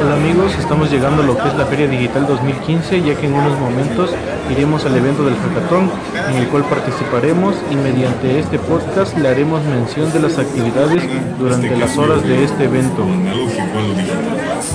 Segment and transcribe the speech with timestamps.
[0.00, 3.34] Hola amigos, estamos llegando a lo que es la Feria Digital 2015, ya que en
[3.34, 4.10] unos momentos
[4.50, 5.90] iremos al evento del hackathon,
[6.30, 11.02] en el cual participaremos y mediante este podcast le haremos mención de las actividades
[11.38, 13.06] durante las horas de este evento.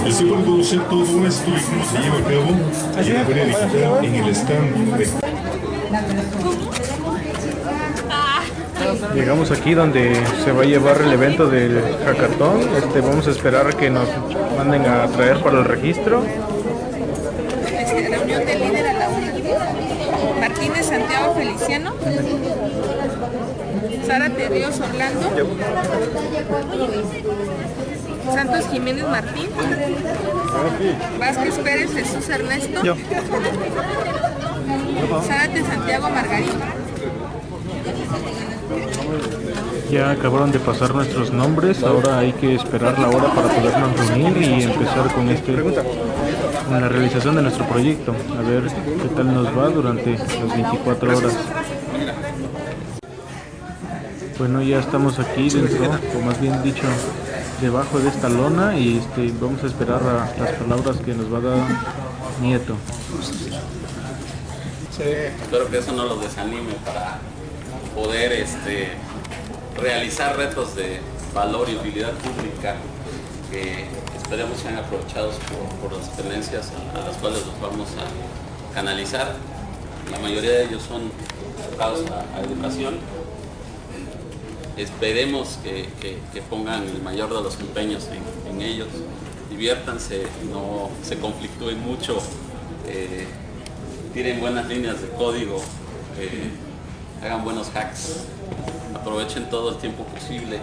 [0.05, 2.49] El se puede conocer todo esto y cómo se lleva a cabo
[2.97, 5.07] en la Feria Digital en el stand de
[9.13, 12.61] Llegamos aquí donde se va a llevar el evento del hackathon.
[12.77, 14.07] Este, vamos a esperar a que nos
[14.57, 16.23] manden a traer para el registro.
[18.09, 19.33] Reunión de líder a la una.
[20.39, 21.93] Martínez Santiago Feliciano.
[24.05, 25.31] Sara Ríos Orlando.
[28.33, 29.49] Santos Jiménez Martín.
[31.19, 32.81] Vázquez Pérez Jesús Ernesto.
[35.27, 36.73] Zárate Santiago Margarita.
[39.91, 44.37] Ya acabaron de pasar nuestros nombres, ahora hay que esperar la hora para podernos reunir
[44.37, 48.13] y empezar con este con la realización de nuestro proyecto.
[48.37, 51.33] A ver qué tal nos va durante las 24 horas.
[54.37, 56.85] Bueno, ya estamos aquí dentro, o más bien dicho,
[57.59, 61.39] debajo de esta lona y este, vamos a esperar a las palabras que nos va
[61.39, 61.67] a dar
[62.41, 62.75] Nieto.
[64.99, 67.19] Espero que eso no los desanime para
[67.95, 68.89] poder este,
[69.77, 70.99] realizar retos de
[71.33, 72.75] valor y utilidad pública
[73.51, 73.85] que
[74.15, 75.35] esperemos sean aprovechados
[75.81, 79.35] por, las tendencias a, las cuales los vamos a canalizar.
[80.11, 81.11] La mayoría de ellos son
[81.57, 82.99] enfocados a, educación.
[84.77, 85.89] Esperemos que,
[86.49, 88.07] pongan el mayor de los empeños
[88.49, 88.87] en, ellos.
[89.49, 92.17] Diviértanse, no se conflictúen mucho,
[92.87, 93.25] eh,
[94.13, 95.59] tiren buenas líneas de código,
[96.19, 96.51] eh,
[97.21, 98.27] hagan buenos hacks
[98.99, 100.57] aprovechen todo el tiempo posible.
[100.57, 100.59] Eh,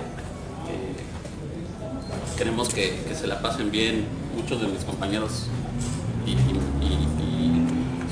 [2.36, 4.06] queremos que, se la pasen bien.
[4.36, 5.46] Muchos de mis compañeros
[6.26, 6.36] y,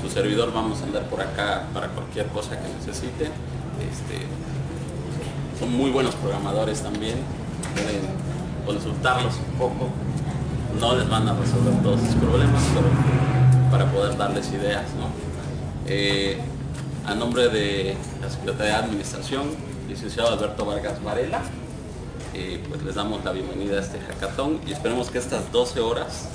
[0.01, 3.25] su servidor vamos a andar por acá para cualquier cosa que necesite.
[3.25, 4.27] Este,
[5.59, 7.17] son muy buenos programadores también.
[7.75, 8.03] Pueden
[8.67, 9.89] consultarlos un poco.
[10.79, 14.85] No les van a resolver todos sus problemas, pero para poder darles ideas.
[15.87, 16.41] Eh,
[17.07, 19.43] a nombre de la Secretaría de Administración,
[19.89, 21.43] licenciado Alberto Vargas Varela.
[22.33, 26.29] Eh, pues les damos la bienvenida a este hackathon y esperemos que estas 12 horas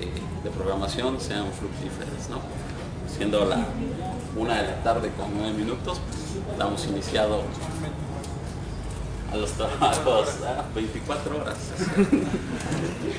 [0.00, 0.10] eh,
[0.42, 2.30] de programación sean fructíferas.
[2.30, 2.40] ¿no?
[3.16, 3.66] Siendo la
[4.36, 7.42] una de la tarde con 9 minutos, pues, damos iniciado
[9.32, 10.28] a los trabajos,
[10.74, 11.56] 24 horas.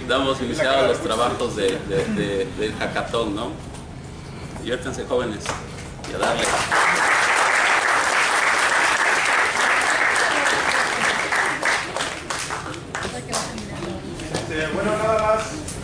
[0.08, 1.78] damos iniciado a los trabajos de,
[2.58, 3.52] del hackathon, ¿no?
[4.62, 5.46] Diviértanse jóvenes
[6.10, 6.44] y a darle.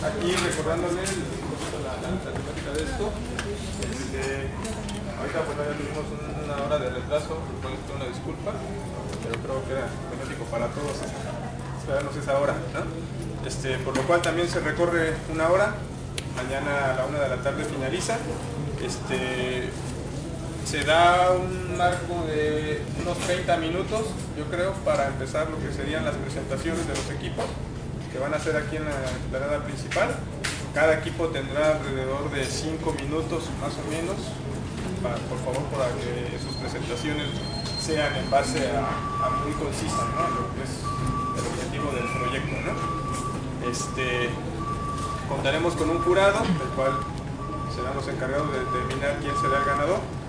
[0.04, 3.12] aquí recordándoles un poquito la, temática de esto.
[3.84, 4.48] Este,
[5.18, 6.06] ahorita pues ya tuvimos
[6.44, 8.52] una hora de retraso, por cual es una disculpa,
[9.24, 10.96] pero creo que era benéfico para todos
[11.80, 12.56] esperarnos esa hora.
[13.46, 15.76] Este, por lo cual también se recorre una hora,
[16.36, 18.18] mañana a la una de la tarde finaliza.
[18.82, 19.70] Este,
[20.66, 24.02] se da un marco de unos 30 minutos,
[24.38, 27.46] yo creo, para empezar lo que serían las presentaciones de los equipos
[28.12, 30.16] que van a hacer aquí en la explanada principal.
[30.74, 34.18] Cada equipo tendrá alrededor de 5 minutos más o menos,
[35.30, 37.28] por favor, para que sus presentaciones
[37.80, 40.30] sean en base a, muy concisas, ¿no?
[40.30, 40.74] lo que es
[41.38, 42.56] el objetivo del proyecto.
[42.66, 43.70] ¿no?
[43.70, 44.30] Este,
[45.28, 46.94] contaremos con un jurado, el cual
[47.76, 50.23] serán los encargados de determinar quién será el ganador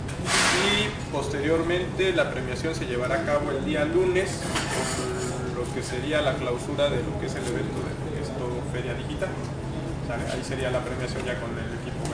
[0.54, 4.40] y posteriormente la premiación se llevará a cabo el día lunes
[5.74, 9.28] que sería la clausura de lo que es el evento de esto Feria Digital.
[10.32, 12.04] Ahí sería la premiación ya con el equipo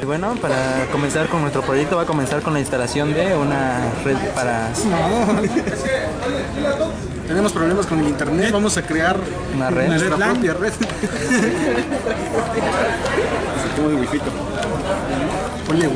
[0.00, 3.92] Y bueno, para comenzar con nuestro proyecto va a comenzar con la instalación de una
[4.04, 4.70] red para...
[7.28, 9.16] Tenemos problemas con el internet, vamos a crear
[9.54, 10.72] una red, nuestra propia red.
[13.76, 14.30] Ponle wifito.
[15.72, 15.88] Ponle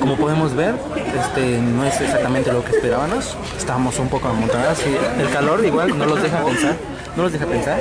[0.00, 3.36] Como podemos ver, este, no es exactamente lo que esperábamos.
[3.56, 6.74] Estábamos un poco amontonados y el calor igual no los deja pensar.
[7.16, 7.80] No los deja pensar.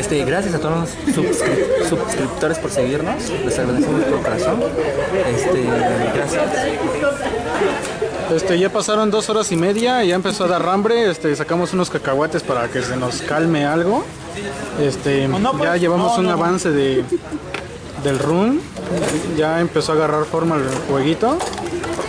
[0.00, 1.14] Este, gracias a todos los
[1.88, 3.30] suscriptores por seguirnos.
[3.44, 4.60] Les agradecemos por corazón.
[5.32, 5.62] Este,
[6.12, 6.42] gracias.
[8.30, 11.90] Este, ya pasaron dos horas y media, ya empezó a dar hambre, este, sacamos unos
[11.90, 14.04] cacahuates para que se nos calme algo.
[14.80, 15.28] Este,
[15.62, 17.04] ya llevamos un avance de,
[18.02, 18.60] del run,
[19.36, 21.38] ya empezó a agarrar forma el jueguito.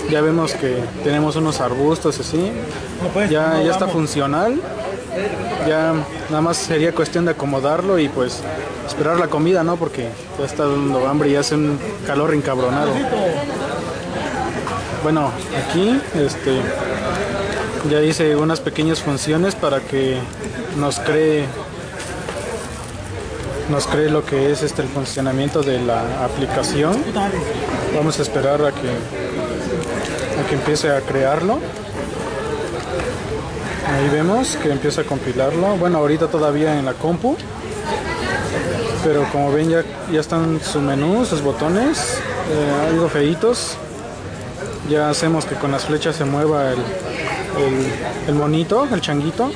[0.09, 2.51] Ya vemos que tenemos unos arbustos así.
[3.29, 4.61] Ya, ya está funcional.
[5.67, 5.93] Ya
[6.29, 8.41] nada más sería cuestión de acomodarlo y pues
[8.85, 9.77] esperar la comida, ¿no?
[9.77, 12.91] Porque ya está dando hambre y hace un calor encabronado.
[15.05, 16.59] Bueno, aquí este
[17.91, 20.17] ya hice unas pequeñas funciones para que
[20.77, 21.45] nos cree
[23.69, 27.03] nos cree lo que es este el funcionamiento de la aplicación.
[27.95, 28.89] Vamos a esperar a que
[30.39, 31.59] a que empiece a crearlo.
[33.93, 35.77] Ahí vemos que empieza a compilarlo.
[35.77, 37.37] Bueno, ahorita todavía en la compu.
[39.03, 42.17] Pero como ven ya, ya están su menú, sus botones,
[42.49, 43.77] eh, algo feitos.
[44.89, 47.87] Ya hacemos que con las flechas se mueva el, el,
[48.27, 49.51] el monito, el changuito.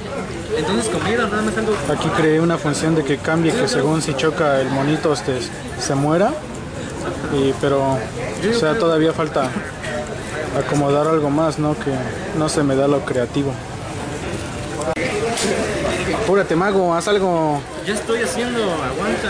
[0.57, 1.73] Entonces comida, nada más algo.
[1.91, 5.37] Aquí creé una función de que cambie que según si choca el monito este,
[5.79, 6.31] se muera.
[7.33, 9.49] Y, pero o sea, todavía falta
[10.57, 11.75] acomodar algo más, ¿no?
[11.75, 11.91] Que
[12.37, 13.53] no se me da lo creativo.
[16.23, 17.61] Apúrate, mago, haz algo.
[17.85, 19.29] Ya estoy haciendo, aguanta.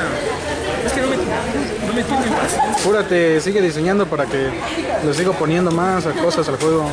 [0.86, 2.74] Es que no me, no me tienen paciencia.
[2.80, 4.50] Apúrate, sigue diseñando para que
[5.06, 6.90] le sigo poniendo más cosas al juego.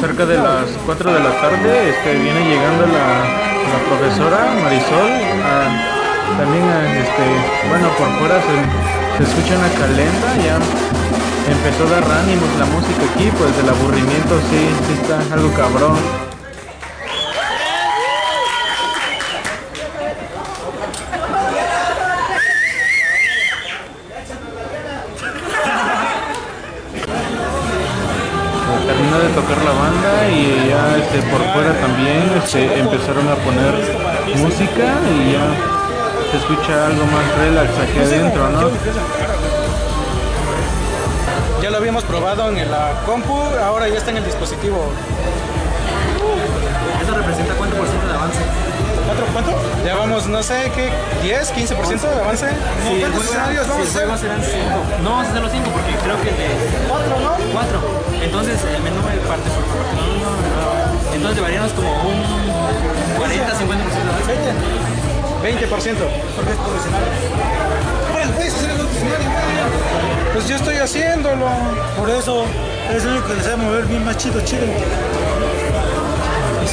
[0.00, 3.24] Cerca de las 4 de la tarde este, viene llegando la,
[3.68, 5.10] la profesora Marisol.
[5.44, 5.96] a-
[6.38, 10.28] también, a, este, bueno, por fuera se, se escucha una calenda.
[10.46, 10.56] Ya
[11.52, 15.98] empezó a dar ánimos la música aquí, pues del aburrimiento sí, sí está algo cabrón.
[28.90, 33.72] Terminó de tocar la banda y ya este, por fuera también este, empezaron a poner
[34.36, 35.46] música y ya
[36.30, 38.70] se escucha algo más relax aquí adentro, ¿no?
[41.62, 44.90] Ya lo habíamos probado en la compu, ahora ya está en el dispositivo.
[47.02, 48.40] ¿Eso representa cuánto por ciento de avance?
[49.10, 49.26] ¿Cuánto?
[49.32, 49.50] ¿Cuánto?
[49.84, 50.86] Ya vamos, no sé, ¿qué?
[51.26, 51.50] ¿10?
[51.50, 52.46] ¿15% de avance?
[52.46, 54.30] Sí, el ¿Cuántos escenarios sí, vamos el a hacer?
[54.38, 55.02] 5.
[55.02, 56.46] No vamos a hacer los 5 porque creo que de
[56.86, 57.34] 4, ¿no?
[57.50, 57.80] 4.
[58.22, 59.98] Entonces el menú es parte por parte.
[59.98, 61.10] No, no, no.
[61.10, 62.22] Entonces llevaríamos como un
[63.18, 64.38] 40, 50% de avance.
[65.42, 65.66] 20%.
[65.66, 67.02] Porque es profesional.
[68.36, 69.26] puedes hacer el otro escenario,
[70.34, 71.46] Pues yo estoy haciéndolo.
[71.98, 72.44] Por eso
[72.94, 74.66] es lo único que les va a mover bien más chido, chido.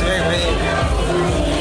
[0.06, 1.56] Ve, güey.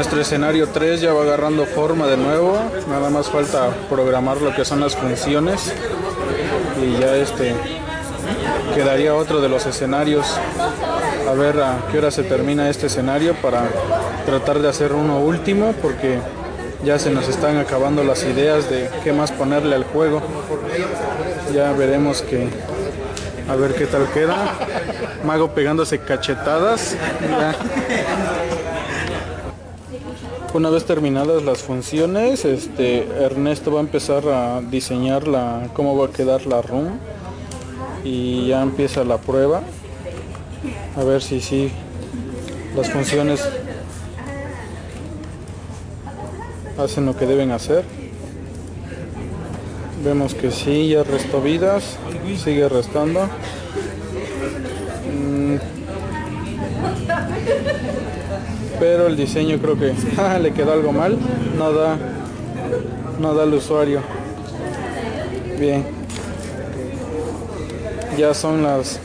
[0.00, 2.58] Nuestro escenario 3 ya va agarrando forma de nuevo,
[2.88, 5.74] nada más falta programar lo que son las funciones
[6.82, 7.54] y ya este
[8.74, 10.24] quedaría otro de los escenarios.
[11.28, 13.68] A ver a qué hora se termina este escenario para
[14.24, 16.18] tratar de hacer uno último porque
[16.82, 20.22] ya se nos están acabando las ideas de qué más ponerle al juego.
[21.54, 22.48] Ya veremos que
[23.50, 24.54] a ver qué tal queda.
[25.26, 26.96] Mago pegándose cachetadas.
[30.52, 36.06] Una vez terminadas las funciones, este Ernesto va a empezar a diseñar la cómo va
[36.06, 36.98] a quedar la room
[38.02, 39.62] y ya empieza la prueba.
[40.96, 41.70] A ver si sí
[42.74, 43.48] las funciones
[46.76, 47.84] hacen lo que deben hacer.
[50.04, 51.96] Vemos que sí, ya restó vidas,
[52.42, 53.28] sigue restando.
[58.78, 59.92] Pero el diseño creo que
[60.40, 61.18] le quedó algo mal,
[61.58, 61.96] no da,
[63.18, 64.00] no da al usuario.
[65.58, 65.84] Bien.
[68.16, 69.00] Ya son las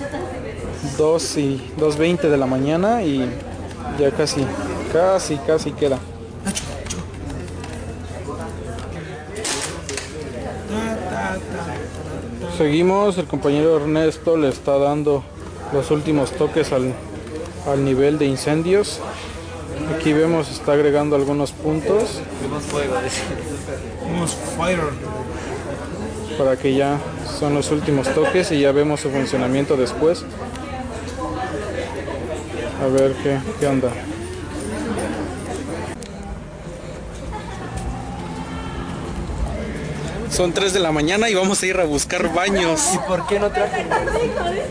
[0.98, 3.30] 2 y 2.20 de la mañana y
[4.00, 4.46] ya casi,
[4.92, 6.00] casi, casi queda.
[12.58, 15.24] Seguimos, el compañero Ernesto le está dando
[15.74, 16.94] los últimos toques al,
[17.68, 19.00] al nivel de incendios.
[19.96, 22.22] Aquí vemos está agregando algunos puntos
[26.38, 27.00] para que ya
[27.40, 30.24] son los últimos toques y ya vemos su funcionamiento después.
[32.82, 33.90] A ver qué, qué onda.
[40.36, 42.90] Son 3 de la mañana y vamos a ir a buscar baños.
[42.94, 43.86] ¿Y por qué no traje?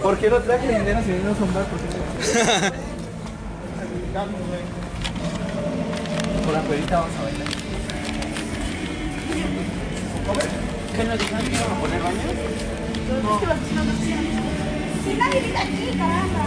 [0.03, 1.65] ¿Por qué no traje dinero si no son bar?
[1.65, 1.95] ¿Por qué no?
[6.45, 7.49] Por la perita vamos a bailar.
[10.95, 12.25] ¿Qué nos dijeron que iban a poner baños?
[15.03, 16.45] Si nadie vive aquí, caramba.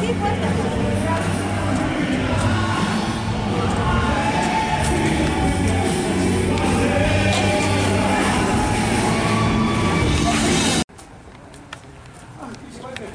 [0.00, 0.71] Sí, pues.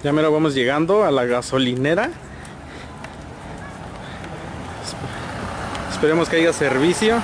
[0.07, 2.05] Ya mero vamos llegando a la gasolinera.
[2.05, 2.11] Esp-
[5.91, 7.21] Esperemos que haya servicio.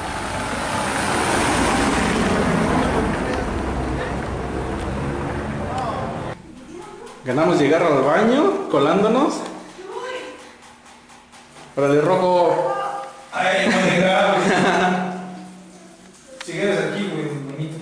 [7.25, 9.35] Ganamos llegar al baño, colándonos.
[11.75, 12.73] Órale, rojo.
[13.31, 13.73] Ay, no.
[16.45, 17.77] Si aquí, güey, bonito.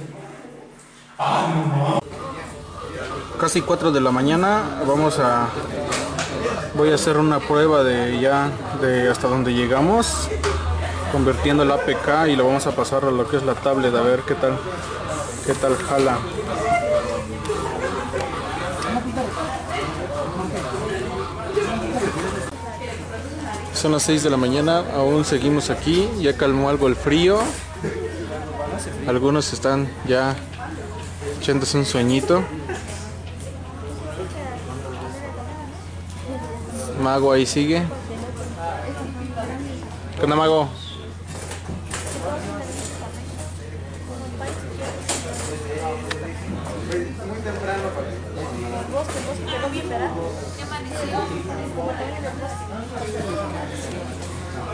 [3.41, 4.83] Casi 4 de la mañana.
[4.87, 5.47] Vamos a.
[6.75, 10.29] Voy a hacer una prueba de ya de hasta donde llegamos.
[11.11, 14.01] Convirtiendo el APK y lo vamos a pasar a lo que es la tablet a
[14.03, 14.59] ver qué tal.
[15.47, 16.19] Qué tal jala.
[23.73, 27.39] Son las 6 de la mañana, aún seguimos aquí, ya calmó algo el frío.
[29.07, 30.35] Algunos están ya
[31.39, 32.43] echándose un sueñito.
[37.01, 37.81] Mago ahí sigue.
[40.17, 40.69] ¿Qué onda, Mago?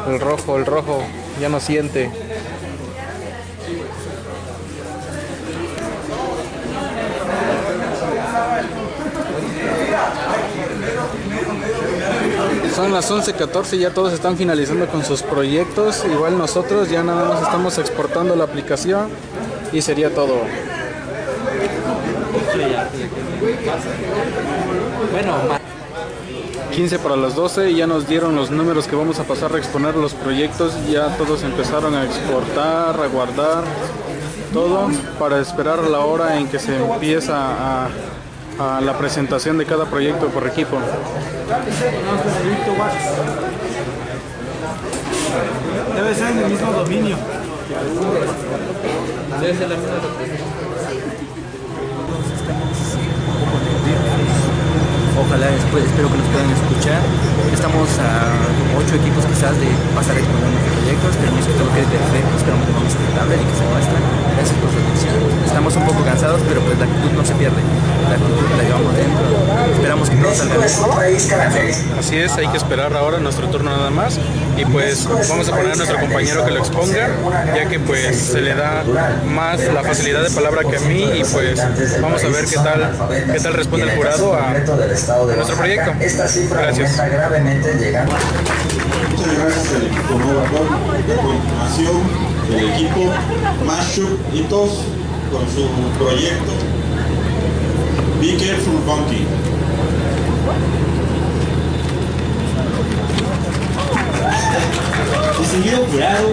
[0.08, 1.04] El rojo, el rojo,
[1.40, 2.27] ya no siente.
[12.78, 16.04] Son las 11:14, ya todos están finalizando con sus proyectos.
[16.06, 19.08] Igual nosotros ya nada más estamos exportando la aplicación
[19.74, 20.42] y sería todo.
[25.12, 25.60] Bueno, ma-
[26.72, 29.58] 15 para las 12 y ya nos dieron los números que vamos a pasar a
[29.58, 30.74] exponer los proyectos.
[30.88, 33.64] Ya todos empezaron a exportar, a guardar
[34.54, 37.88] todo para esperar la hora en que se empieza a,
[38.60, 40.78] a la presentación de cada proyecto por equipo.
[45.96, 47.18] Debe ser en el mismo dominio.
[49.42, 49.94] debe ser la misma.
[55.18, 57.02] Ojalá después, espero que nos puedan escuchar.
[57.54, 58.32] Estamos a
[58.78, 61.10] ocho equipos quizás de pasar a exponer nuestros proyectos.
[61.18, 63.98] Esperemos que todo quede perfecto, esperamos que vamos estable y que se muestre.
[64.38, 65.18] Gracias por su atención.
[65.42, 67.62] Estamos un poco cansados, pero pues la actitud no se pierde.
[68.08, 69.26] La actitud la llevamos dentro.
[69.74, 70.70] Esperamos que todo salga bien.
[72.00, 74.20] Así es, hay que esperar ahora nuestro turno nada más
[74.58, 77.10] y pues vamos a poner a nuestro compañero que lo exponga,
[77.56, 78.84] ya que pues se le da
[79.26, 81.60] más la facilidad de palabra que a mí y pues
[82.02, 82.92] vamos a ver qué tal
[83.34, 84.52] qué tal responde el jurado a,
[85.34, 85.92] a nuestro proyecto.
[86.64, 86.92] Gracias.
[89.12, 90.68] Muchas gracias al equipo Novacom.
[90.74, 92.02] A continuación,
[92.52, 93.14] el equipo
[93.66, 94.72] Mashup Hitos
[95.32, 96.52] con su proyecto
[98.22, 99.28] Be Careful Monkey.
[105.98, 106.30] Jurado,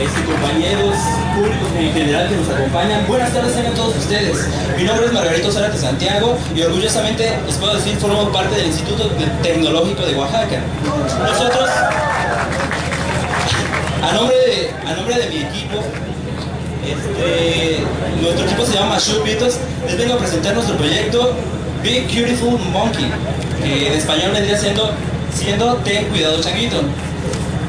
[0.00, 0.94] este, compañeros,
[1.34, 4.46] públicos en general que nos acompañan, buenas tardes a todos ustedes.
[4.76, 9.10] Mi nombre es Margarito Zárate Santiago y orgullosamente les puedo decir formo parte del Instituto
[9.42, 10.60] Tecnológico de Oaxaca.
[11.20, 11.68] Nosotros,
[14.02, 15.82] a nombre de, a nombre de mi equipo,
[16.86, 17.82] este,
[18.22, 21.34] nuestro equipo se llama Shupitos, les vengo a presentar nuestro proyecto
[21.82, 23.10] Big Beautiful Monkey,
[23.64, 24.92] que en español vendría siendo,
[25.34, 26.82] siendo Ten Cuidado Changuito.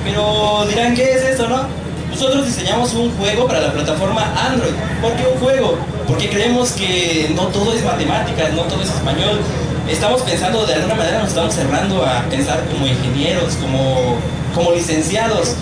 [0.03, 1.63] Pero dirán, ¿qué es esto, no?
[2.09, 4.73] Nosotros diseñamos un juego para la plataforma Android.
[5.01, 5.77] ¿Por qué un juego?
[6.07, 9.39] Porque creemos que no todo es matemáticas, no todo es español.
[9.87, 14.17] Estamos pensando, de alguna manera nos estamos cerrando a pensar como ingenieros, como,
[14.55, 15.55] como licenciados.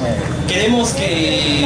[0.47, 1.65] Queremos que,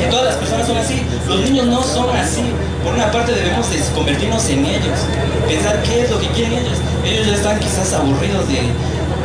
[0.00, 1.02] que todas las personas son así.
[1.26, 2.42] Los niños no son así.
[2.82, 4.98] Por una parte debemos de convertirnos en ellos.
[5.46, 6.78] Pensar qué es lo que quieren ellos.
[7.04, 8.60] Ellos ya están quizás aburridos de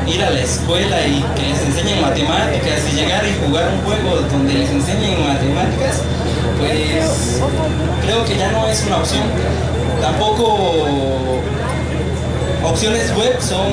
[0.07, 4.21] ir a la escuela y que les enseñen matemáticas y llegar y jugar un juego
[4.31, 6.01] donde les enseñen matemáticas,
[6.59, 7.41] pues
[8.01, 9.23] creo que ya no es una opción.
[10.01, 11.39] tampoco
[12.63, 13.71] opciones web son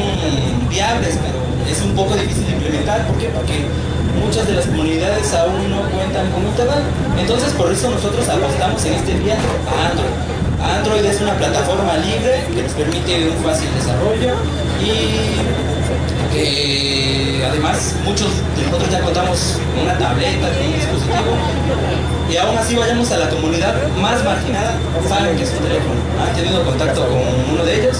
[0.69, 3.07] viables, pero es un poco difícil de implementar.
[3.07, 3.29] ¿Por qué?
[3.29, 3.67] Porque
[4.25, 6.83] muchas de las comunidades aún no cuentan con internet.
[7.19, 10.50] Entonces, por eso nosotros apostamos en este viaje a Android.
[10.63, 14.35] Android es una plataforma libre que nos permite un fácil desarrollo
[14.81, 15.41] y
[16.35, 21.33] que además muchos de nosotros ya contamos con una tableta, con un dispositivo.
[22.31, 24.75] Y aún así vayamos a la comunidad más marginada,
[25.09, 27.97] saben que es un teléfono, han tenido contacto con uno de ellos.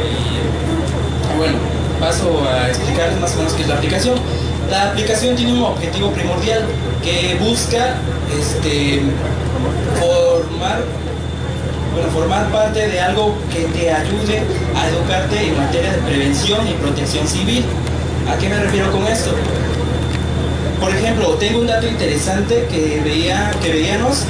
[0.00, 1.58] Y bueno,
[2.00, 4.18] paso a explicarles más o menos qué es la aplicación.
[4.70, 6.64] La aplicación tiene un objetivo primordial
[7.02, 7.94] que busca
[8.36, 9.02] este,
[10.00, 10.82] formar
[11.96, 14.42] bueno, formar parte de algo que te ayude
[14.76, 17.64] a educarte en materia de prevención y protección civil.
[18.28, 19.30] ¿A qué me refiero con esto?
[20.78, 24.24] Por ejemplo, tengo un dato interesante que, veía, que veíamos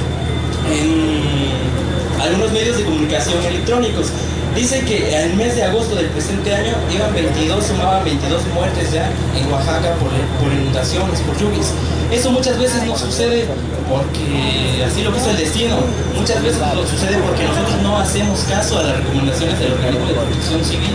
[0.71, 4.07] en algunos medios de comunicación electrónicos.
[4.55, 9.11] Dice que el mes de agosto del presente año iban 22, sumaban 22 muertes ya
[9.37, 10.09] en Oaxaca por,
[10.41, 11.73] por inundaciones, por lluvias.
[12.11, 13.45] Eso muchas veces no sucede
[13.89, 15.77] porque así lo quiso el destino.
[16.15, 20.13] Muchas veces lo sucede porque nosotros no hacemos caso a las recomendaciones del organismo de
[20.13, 20.93] protección civil.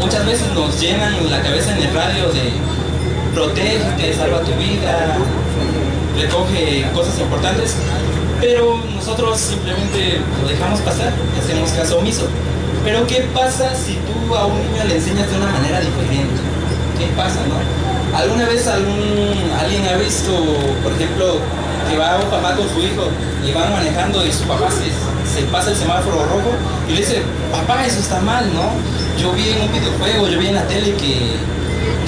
[0.00, 2.52] Muchas veces nos llenan la cabeza en el radio de
[3.34, 5.18] protégete, salva tu vida,
[6.18, 7.76] recoge cosas importantes,
[8.40, 12.28] pero nosotros simplemente lo dejamos pasar hacemos caso omiso.
[12.84, 16.55] Pero ¿qué pasa si tú a un niño le enseñas de una manera diferente?
[16.98, 18.16] ¿Qué pasa, no?
[18.16, 20.32] ¿Alguna vez algún, alguien ha visto,
[20.82, 21.40] por ejemplo,
[21.90, 23.08] que va un papá con su hijo
[23.46, 26.52] y van manejando y su papá se, pasa el semáforo rojo
[26.88, 27.22] y le dice,
[27.52, 28.70] papá, eso está mal, ¿no?
[29.20, 31.32] Yo vi en un videojuego, yo vi en la tele que,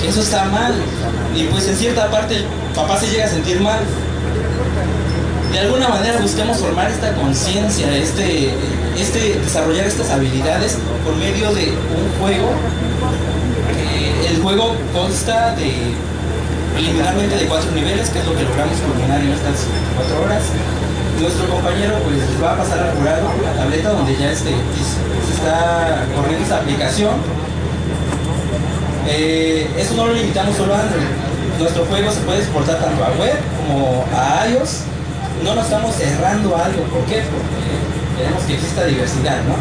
[0.01, 0.75] que eso está mal.
[1.35, 3.81] Y pues en cierta parte el papá se llega a sentir mal.
[5.53, 8.55] De alguna manera buscamos formar esta conciencia, este,
[8.97, 12.51] este, desarrollar estas habilidades por medio de un juego.
[14.49, 15.93] Juego consta de
[16.73, 20.43] preliminarmente de cuatro niveles, que es lo que logramos culminar en estas cuatro horas.
[21.21, 26.03] Nuestro compañero pues va a pasar al jurado la tableta donde ya este, se está
[26.17, 27.13] corriendo esta aplicación.
[29.07, 30.81] Eh, eso no lo limitamos solo a.
[31.59, 34.85] Nuestro juego se puede exportar tanto a web como a iOS.
[35.45, 36.85] No nos estamos cerrando algo.
[36.85, 37.21] ¿Por qué?
[37.29, 37.69] Porque
[38.17, 39.57] queremos que exista diversidad, ¿no?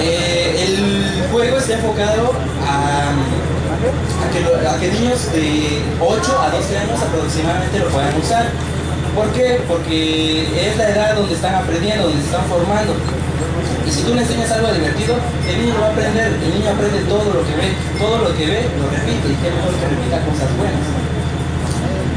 [0.00, 2.32] Eh, el juego está enfocado
[2.66, 3.12] a,
[4.80, 8.46] que niños de 8 a 12 años aproximadamente lo puedan usar.
[9.14, 9.60] ¿Por qué?
[9.66, 12.94] Porque es la edad donde están aprendiendo, donde se están formando.
[13.86, 15.16] Y si tú le enseñas algo divertido,
[15.48, 18.36] el niño lo va a aprender, el niño aprende todo lo que ve, todo lo
[18.36, 20.84] que ve lo repite, y qué mejor que repita cosas buenas.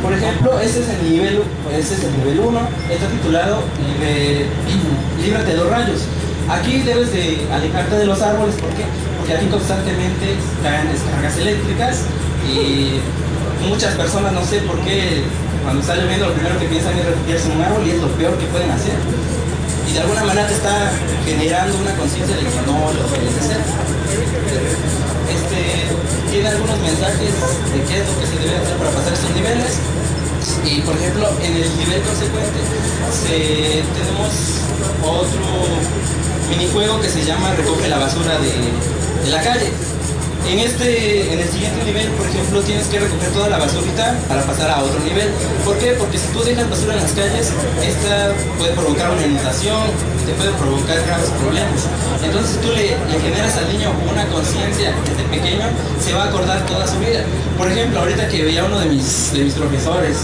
[0.01, 2.59] Por ejemplo, ese es el nivel, ese es el nivel 1,
[2.89, 3.63] está titulado
[5.21, 6.01] Líbrate de los rayos.
[6.49, 8.85] Aquí debes de alejarte de los árboles, ¿por qué?
[9.29, 10.25] Porque aquí constantemente
[10.65, 12.01] caen descargas eléctricas
[12.49, 12.97] y
[13.69, 15.21] muchas personas no sé por qué
[15.61, 18.07] cuando está lloviendo lo primero que piensan es refugiarse en un árbol y es lo
[18.17, 18.97] peor que pueden hacer.
[19.85, 20.89] Y de alguna manera te está
[21.29, 23.61] generando una conciencia de que no lo debes hacer.
[25.29, 25.61] Este,
[26.33, 29.77] tiene algunos mensajes de qué es lo que se debe hacer para pasar estos niveles.
[30.65, 32.59] Y por ejemplo, en el nivel consecuente
[33.13, 34.65] se- tenemos
[35.05, 35.69] otro
[36.49, 38.49] minijuego que se llama Recoge la basura de,
[39.23, 39.69] de la calle.
[40.47, 44.41] En, este, en el siguiente nivel, por ejemplo, tienes que recoger toda la basurita para
[44.43, 45.29] pasar a otro nivel.
[45.63, 45.91] ¿Por qué?
[45.93, 47.51] Porque si tú dejas basura en las calles,
[47.85, 49.83] esta puede provocar una inundación,
[50.25, 51.85] te puede provocar graves problemas.
[52.23, 55.67] Entonces tú le, generas al niño una conciencia desde pequeño,
[56.03, 57.21] se va a acordar toda su vida.
[57.57, 60.17] Por ejemplo, ahorita que veía uno de mis, de mis profesores,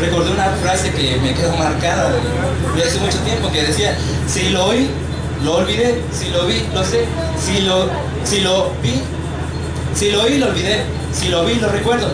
[0.00, 4.66] recordé una frase que me quedó marcada de hace mucho tiempo, que decía, si lo
[4.66, 4.88] oí,
[5.44, 7.04] lo olvidé, si lo vi, lo sé,
[7.38, 7.88] si lo,
[8.24, 9.00] si lo vi,
[9.96, 10.84] si lo oí, lo olvidé.
[11.12, 12.08] Si lo vi, lo recuerdo.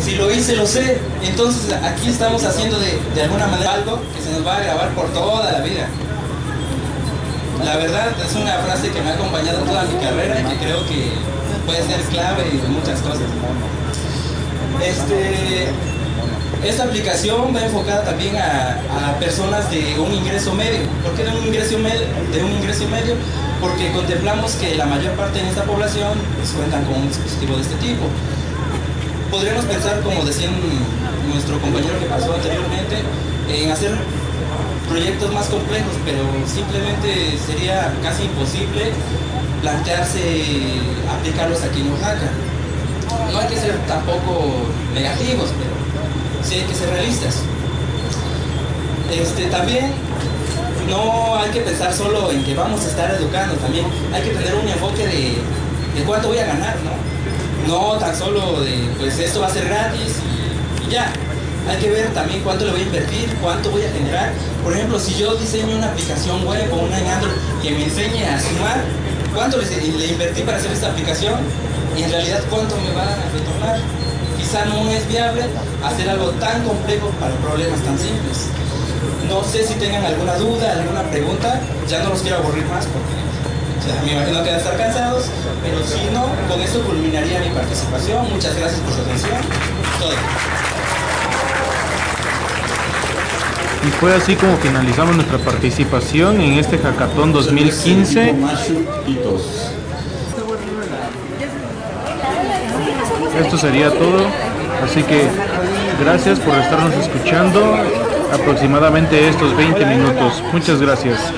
[0.00, 0.98] Si lo hice, lo sé.
[1.22, 4.88] Entonces aquí estamos haciendo de, de alguna manera algo que se nos va a grabar
[4.94, 5.86] por toda la vida.
[7.62, 10.86] La verdad es una frase que me ha acompañado toda mi carrera y que creo
[10.86, 11.12] que
[11.66, 13.28] puede ser clave en muchas cosas.
[14.82, 15.68] Este,
[16.64, 20.80] esta aplicación va enfocada también a, personas de un ingreso medio.
[21.02, 22.06] ¿Por qué de un ingreso medio?
[22.32, 23.14] De un ingreso medio?
[23.60, 27.62] Porque contemplamos que la mayor parte de esta población pues, cuentan con un dispositivo de
[27.62, 28.04] este tipo.
[29.30, 30.50] Podríamos pensar, como decía
[31.32, 32.96] nuestro compañero que pasó anteriormente,
[33.48, 33.92] en hacer
[34.88, 38.92] proyectos más complejos, pero simplemente sería casi imposible
[39.62, 40.20] plantearse
[41.10, 42.30] aplicarlos aquí en Oaxaca.
[43.32, 45.85] No hay que ser tampoco negativos, pero
[46.46, 47.42] sí hay que ser realistas.
[49.10, 49.92] Este, también
[50.88, 54.54] no hay que pensar solo en que vamos a estar educando también, hay que tener
[54.54, 55.36] un enfoque de,
[55.96, 56.92] de cuánto voy a ganar, ¿no?
[57.66, 60.16] No tan solo de, pues esto va a ser gratis
[60.86, 61.12] y, ya.
[61.68, 64.32] Hay que ver también cuánto le voy a invertir, cuánto voy a generar.
[64.62, 68.24] Por ejemplo, si yo diseño una aplicación web o una en Android que me enseñe
[68.24, 68.84] a sumar,
[69.34, 71.40] ¿cuánto le, le invertí para hacer esta aplicación?
[71.98, 73.80] Y en realidad, ¿cuánto me va a retornar?
[74.46, 75.42] Quizá no es viable
[75.84, 78.46] hacer algo tan complejo para problemas tan simples.
[79.28, 81.60] No sé si tengan alguna duda, alguna pregunta.
[81.88, 85.24] Ya no los quiero aburrir más porque me imagino que van a estar cansados.
[85.64, 88.30] Pero si no, con eso culminaría mi participación.
[88.32, 89.40] Muchas gracias por su atención.
[89.98, 90.12] Todo.
[93.84, 98.32] Y fue así como finalizamos nuestra participación en este Hackathon 2015.
[103.40, 104.26] Esto sería todo,
[104.82, 105.28] así que
[106.00, 107.76] gracias por estarnos escuchando
[108.32, 110.42] aproximadamente estos 20 minutos.
[110.52, 111.32] Muchas gracias.